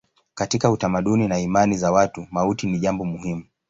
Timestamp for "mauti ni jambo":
2.31-3.05